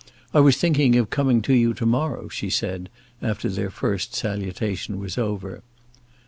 [0.33, 2.89] "I was thinking of coming to you to morrow," she said,
[3.21, 5.61] after their first salutation was over.